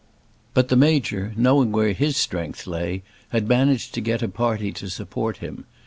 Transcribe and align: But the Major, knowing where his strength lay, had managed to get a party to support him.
But 0.55 0.69
the 0.69 0.75
Major, 0.75 1.31
knowing 1.37 1.71
where 1.71 1.93
his 1.93 2.17
strength 2.17 2.65
lay, 2.65 3.03
had 3.29 3.47
managed 3.47 3.93
to 3.93 4.01
get 4.01 4.23
a 4.23 4.27
party 4.27 4.71
to 4.71 4.89
support 4.89 5.37
him. 5.37 5.65